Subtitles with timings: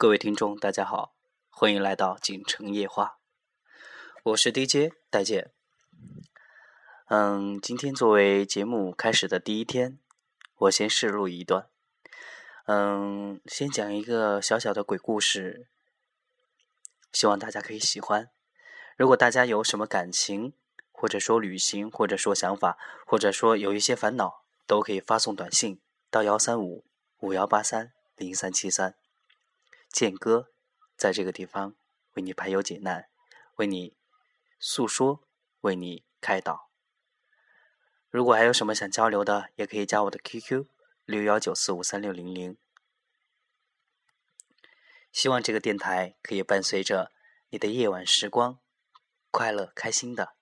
[0.00, 1.12] 各位听众，大家好，
[1.50, 3.18] 欢迎来到锦城夜话，
[4.22, 5.50] 我是 DJ 戴健。
[7.08, 9.98] 嗯，今天作为节目开始的第一天，
[10.58, 11.66] 我先试录一段。
[12.66, 15.66] 嗯，先讲一个小小的鬼故事，
[17.12, 18.30] 希望大家可以喜欢。
[18.96, 20.52] 如果大家有什么感情，
[20.92, 26.84] 或者说旅行，或者说想法，或者说有一些烦恼，都可以发送短信到幺三五
[27.18, 28.94] 五幺八三零三七三。
[29.90, 30.50] 剑哥
[30.96, 31.74] 在这个地方
[32.12, 33.08] 为你排忧解难，
[33.56, 33.96] 为你
[34.58, 35.22] 诉说，
[35.60, 36.70] 为你开导。
[38.10, 40.66] 如果还有什么想交流的，也可以加我的 QQ
[41.04, 42.56] 六幺九四五三六零零。
[45.12, 47.12] 希望这个电台可以伴随着
[47.50, 48.60] 你的夜晚时光，
[49.30, 50.34] 快乐开心的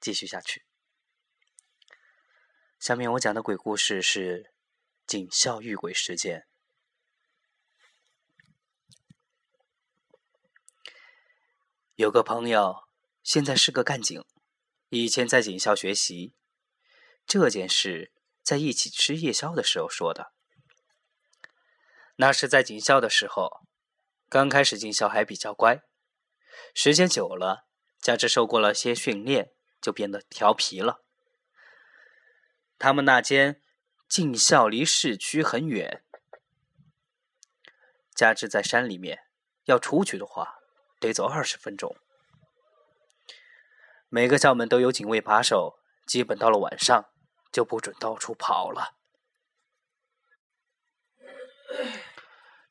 [0.00, 0.64] 继续下去。
[2.78, 4.52] 下面我讲的鬼故事是
[5.06, 6.46] 警校遇鬼事件。
[11.96, 12.88] 有个朋友，
[13.22, 14.24] 现在是个干警，
[14.88, 16.34] 以前在警校学习。
[17.24, 18.10] 这件事
[18.42, 20.32] 在一起吃夜宵的时候说的。
[22.16, 23.60] 那是在警校的时候，
[24.28, 25.84] 刚开始进校还比较乖，
[26.74, 27.68] 时间久了，
[28.00, 31.04] 加之受过了些训练，就变得调皮了。
[32.76, 33.62] 他们那间
[34.08, 36.04] 进校离市区很远，
[38.12, 39.20] 加之在山里面，
[39.66, 40.56] 要出去的话。
[41.04, 41.94] 得走二十分钟，
[44.08, 47.10] 每个校门都有警卫把守，基本到了晚上
[47.52, 48.94] 就不准到处跑了。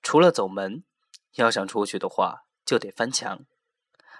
[0.00, 0.84] 除了走门，
[1.32, 3.44] 要想出去的话就得翻墙。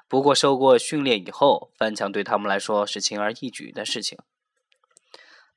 [0.08, 4.18] 不过受过训练以后，翻墙对他们来说是轻而易举的事情。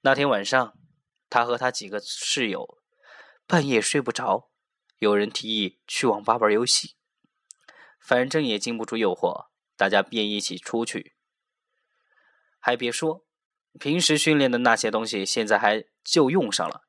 [0.01, 0.77] 那天晚上，
[1.27, 2.77] 他和他几个室友
[3.47, 4.51] 半夜睡不着，
[4.99, 6.95] 有人提议去网吧玩游戏。
[8.03, 11.15] 反正也经不住诱惑，大家便一起出去。
[12.59, 13.25] 还别说，
[13.79, 16.83] 平时训练的那些东西，现在还就用上了，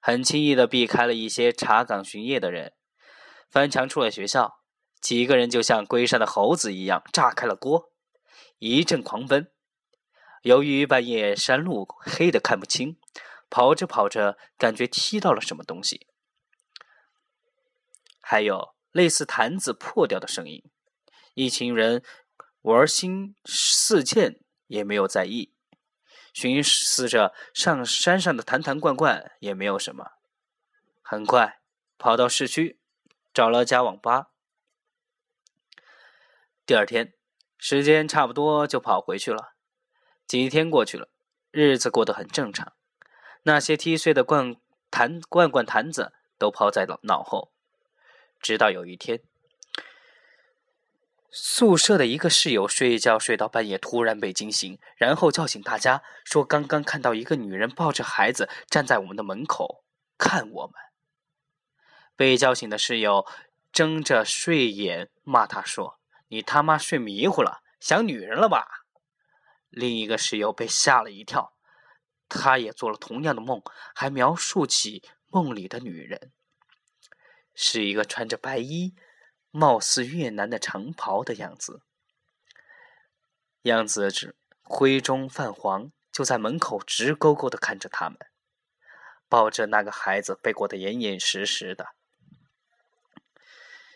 [0.00, 2.74] 很轻易的避开了一些查岗巡夜的人。
[3.48, 4.60] 翻墙出了学校，
[5.00, 7.92] 几个人就像龟山的猴子一样炸开了锅，
[8.58, 9.52] 一阵狂奔。
[10.42, 12.98] 由于半夜山路黑的看不清，
[13.48, 16.08] 跑着跑着，感觉踢到了什么东西，
[18.20, 18.75] 还有。
[18.96, 20.64] 类似坛子破掉的声音，
[21.34, 22.02] 一群人
[22.62, 25.52] 玩心似箭，也没有在意，
[26.32, 30.12] 寻思着上山上的坛坛罐罐也没有什么。
[31.02, 31.60] 很快
[31.98, 32.80] 跑到市区，
[33.34, 34.28] 找了家网吧。
[36.64, 37.12] 第二天
[37.58, 39.52] 时间差不多就跑回去了。
[40.26, 41.10] 几天过去了，
[41.50, 42.72] 日子过得很正常，
[43.42, 44.56] 那些踢碎的罐
[44.90, 47.52] 坛罐罐坛子都抛在了脑后。
[48.40, 49.20] 直到有一天，
[51.30, 59.84] 宿舍的一个室友睡觉睡到半夜，突然被惊醒，然后叫醒大家，说刚刚看到一个女人抱着孩子站在我们的门口
[60.16, 60.74] 看我们。
[62.14, 63.26] 被叫醒的室友
[63.72, 65.98] 睁着睡眼骂他说
[66.28, 68.86] ：“你他妈睡迷糊了，想女人了吧？”
[69.68, 71.52] 另一个室友被吓了一跳，
[72.28, 73.60] 他也做了同样的梦，
[73.94, 76.32] 还描述起梦里的女人。
[77.56, 78.94] 是一个穿着白衣、
[79.50, 81.80] 貌似越南的长袍的样子，
[83.62, 88.18] 样子只灰中泛黄，就在门口直勾勾的看着他们，
[89.28, 91.94] 抱着那个孩子被裹得严严实实的。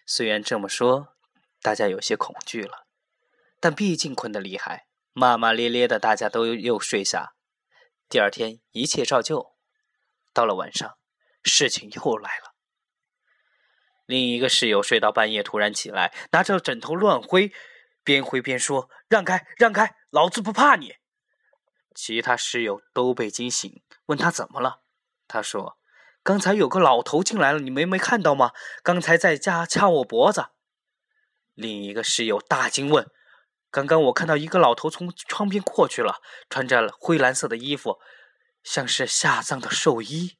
[0.06, 1.14] 虽然这么说，
[1.60, 2.86] 大家有些恐惧了，
[3.60, 7.34] 但毕竟困得厉害，骂骂咧咧的，大家都又睡下。
[8.08, 9.54] 第二天一切照旧，
[10.32, 10.96] 到了晚上，
[11.44, 12.49] 事情又来了。
[14.10, 17.52] 另一个室友睡到半夜，突然起来，拿着枕头乱挥，
[18.02, 20.96] 边挥边说：“让开，让开，老子不怕你！”
[21.94, 24.80] 其他室友都被惊醒，问他怎么了。
[25.28, 25.78] 他说
[26.24, 28.50] ：“刚才有个老头进来了，你们没看到吗？
[28.82, 30.46] 刚才在家掐我脖子。”
[31.54, 33.08] 另一个室友大惊问
[33.70, 36.16] ：“刚刚我看到一个老头从窗边过去了，
[36.48, 38.00] 穿着灰蓝色的衣服，
[38.64, 40.36] 像是下葬的寿衣。”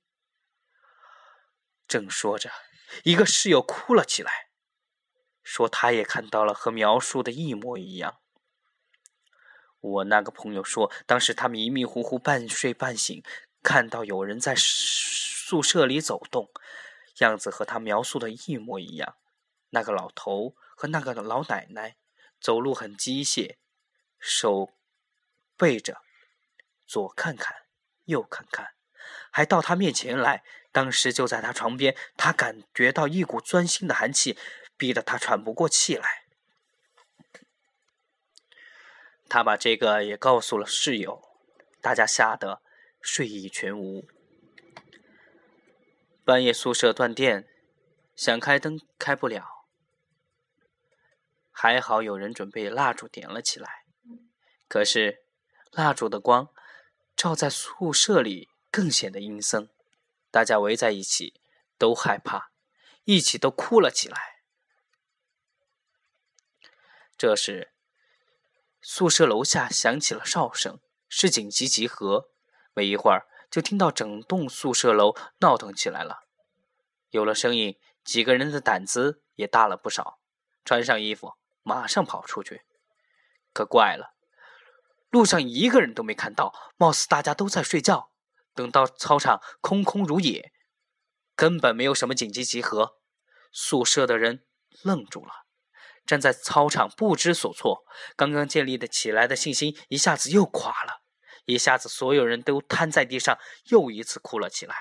[1.87, 2.50] 正说着。
[3.05, 4.49] 一个室友哭了起来，
[5.43, 8.21] 说他也看到了和描述的一模一样。
[9.81, 13.23] 我那个朋友说，当时他迷迷糊糊、半睡半醒，
[13.63, 16.51] 看到有人在宿舍里走动，
[17.19, 19.17] 样子和他描述的一模一样。
[19.71, 21.97] 那个老头和那个老奶奶
[22.41, 23.57] 走路很机械，
[24.19, 24.75] 手
[25.57, 26.03] 背着，
[26.87, 27.57] 左看看，
[28.05, 28.75] 右看看，
[29.31, 34.39] 还到他面前来，当时就在他床边，他感觉到一股钻心的寒气，
[34.77, 36.25] 逼得他喘不过气来。
[39.29, 41.23] 他把这个也告诉了室友，
[41.81, 42.63] 大家吓得
[43.01, 44.09] 睡意全无。
[46.25, 47.49] 半夜宿舍断电，
[48.15, 49.67] 想开灯开不了，
[51.51, 53.85] 还好有人准备蜡烛点了起来。
[54.69, 55.25] 可是
[55.73, 56.49] 蜡烛的光
[57.17, 59.69] 照在宿舍里，更显得阴森。
[60.31, 61.41] 大家围在一起，
[61.77, 62.50] 都害怕，
[63.05, 64.43] 一起都哭了起来。
[67.17, 67.73] 这时，
[68.81, 72.31] 宿舍楼下响起了哨声，是紧急集合。
[72.73, 76.25] 没一会儿，就听到整栋宿舍楼闹腾起来了。
[77.11, 80.21] 有了声音，几个人的胆子也大了不少，
[80.65, 82.62] 穿上衣服，马上跑出去。
[83.53, 84.15] 可怪了，
[85.11, 88.10] 路上一个人都没看到，貌似大家都在睡觉。
[88.61, 90.53] 等到操场空空如也，
[91.35, 92.99] 根本没有什么紧急集合。
[93.51, 94.45] 宿舍的人
[94.83, 95.47] 愣住了，
[96.05, 97.87] 站在操场不知所措。
[98.17, 101.01] 刚刚建立的起来的信心一下子又垮了，
[101.47, 103.39] 一下子所有人都瘫在地上，
[103.71, 104.77] 又一次哭了起来。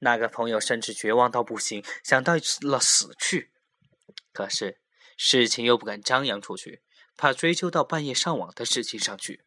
[0.00, 3.52] 那个朋友甚至绝望到不行，想到了死去。
[4.32, 4.80] 可是
[5.16, 6.82] 事情又不敢张扬出去，
[7.16, 9.44] 怕追究到半夜上网的事情上去。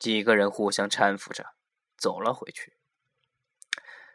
[0.00, 1.52] 几个人互相搀扶着
[1.98, 2.72] 走了回去，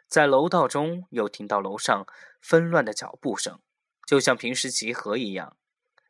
[0.08, 2.04] 在楼道中又听到楼上
[2.40, 3.60] 纷乱的脚步声，
[4.04, 5.56] 就像平时集合一样，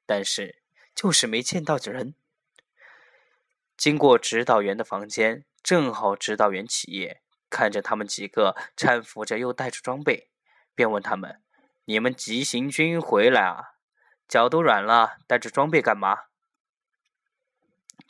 [0.06, 0.62] 但是
[0.94, 2.14] 就是没见到人。
[3.76, 7.20] 经过指导员的房间，正好指导员起夜，
[7.50, 10.30] 看着他们几个搀扶着又带着装备，
[10.74, 11.42] 便问他们
[11.84, 13.74] ：“你们急行军回来啊？
[14.26, 16.16] 脚都软了，带着装备干嘛？”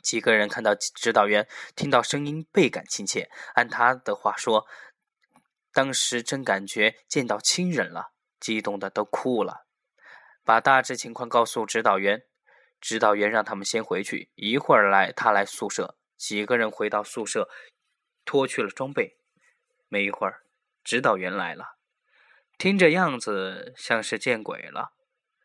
[0.07, 3.29] 几个人看到指导员，听到声音倍感亲切。
[3.55, 4.65] 按他的话说，
[5.73, 9.67] 当时真感觉见到亲人了，激动的都哭了。
[10.45, 12.23] 把大致情况告诉指导员，
[12.81, 15.99] 指导员让他们先回去，一会儿来他来宿舍。
[16.17, 17.49] 几个人回到宿舍，
[18.25, 19.19] 脱去了装备。
[19.89, 20.45] 没一会儿，
[20.85, 21.79] 指导员来了，
[22.57, 24.93] 听这样子像是见鬼了。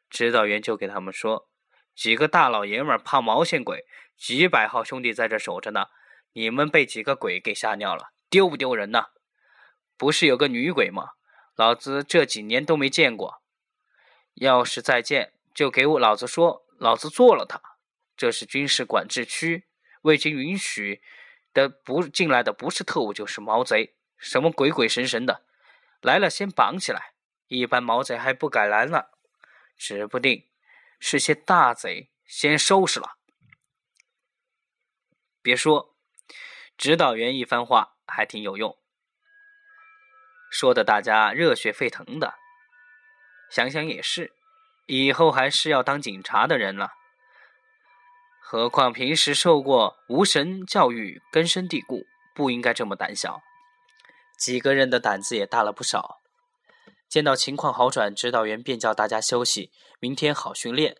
[0.07, 1.50] 指导员就给他们说。
[1.95, 3.85] 几个大老爷们怕毛线鬼？
[4.17, 5.87] 几百号兄弟在这守着呢，
[6.33, 9.07] 你们被几个鬼给吓尿了，丢不丢人呢？
[9.97, 11.13] 不是有个女鬼吗？
[11.55, 13.41] 老子这几年都没见过，
[14.35, 17.61] 要是再见，就给我老子说，老子做了他。
[18.15, 19.65] 这是军事管制区，
[20.03, 21.01] 未经允许
[21.53, 25.43] 的不进来的不是特务就是毛贼，什么鬼鬼神神的，
[26.01, 27.13] 来了先绑起来。
[27.47, 29.05] 一般毛贼还不敢来呢，
[29.75, 30.45] 指不定。
[31.01, 33.17] 是些大贼，先收拾了。
[35.41, 35.97] 别说，
[36.77, 38.77] 指导员一番话还挺有用，
[40.51, 42.35] 说的大家热血沸腾的。
[43.49, 44.31] 想想也是，
[44.85, 46.93] 以后还是要当警察的人了。
[48.39, 52.05] 何况平时受过无神教育，根深蒂固，
[52.35, 53.41] 不应该这么胆小。
[54.37, 56.20] 几个人的胆子也大了不少。
[57.11, 60.95] 见到情况好转，指导员便叫大家休息，明天好训练。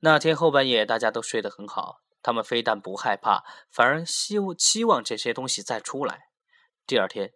[0.00, 2.02] 那天后半夜，大家都睡得很好。
[2.22, 6.24] 他们非但不害怕，反而希期望这些东西再出来。
[6.86, 7.32] 第二天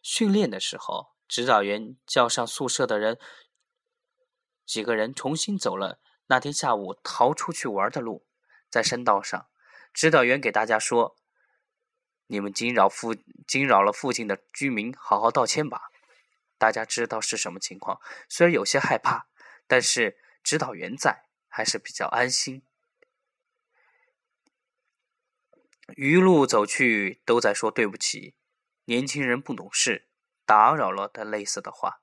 [0.00, 3.18] 训练的时候，指导员叫上宿舍的人，
[4.64, 8.26] 几个人重新走了那天下午逃出去玩的路。
[8.70, 9.46] 在山道上，
[9.92, 11.16] 指导员给大家说
[12.28, 13.14] ：“你们惊扰附
[13.46, 15.90] 惊扰了附近的居民，好好道歉吧。”
[16.58, 19.28] 大家知道是什么情况，虽然有些害怕，
[19.66, 22.62] 但是指导员在，还是比较安心。
[25.96, 28.34] 一路走去，都在说对不起，
[28.84, 30.08] 年轻人不懂事，
[30.44, 32.02] 打扰了的类似的话。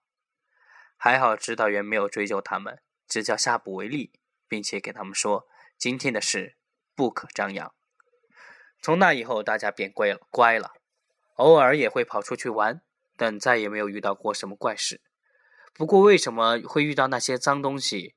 [0.97, 4.13] 还好指导员没有追究他们，只叫下不为例，
[4.47, 5.47] 并且给他们说
[5.77, 6.57] 今天的事
[6.95, 7.75] 不可张扬。
[8.81, 10.73] 从那以后，大家变乖了，乖了，
[11.35, 12.81] 偶尔也会跑出去玩。
[13.15, 15.01] 但再也没有遇到过什么怪事。
[15.73, 18.15] 不过，为什么会遇到那些脏东西，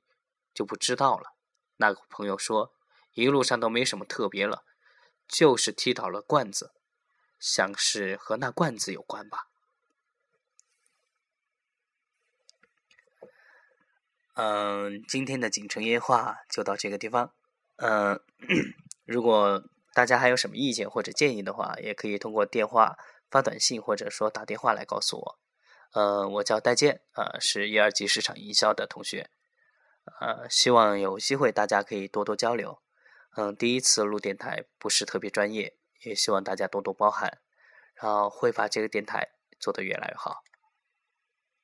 [0.54, 1.34] 就不知道了。
[1.76, 2.72] 那个朋友说，
[3.14, 4.64] 一路上都没什么特别了，
[5.26, 6.72] 就是踢倒了罐子，
[7.40, 9.48] 像是和那罐子有关吧。
[14.34, 17.32] 嗯，今天的锦城夜话就到这个地方。
[17.76, 18.20] 嗯，
[19.04, 22.96] 如果大家还有什么意见或者建议的话，也可以通过电话。
[23.30, 25.38] 发短信或者说打电话来告诉我，
[25.92, 29.30] 呃，我叫戴建，呃，是一二级市场营销的同学，
[30.20, 32.80] 呃，希望有机会大家可以多多交流，
[33.36, 37.38] 嗯，第一次录电台不是特别专业，也希望大家多多包涵，
[37.94, 40.42] 然后会把这个电台做得越来越好。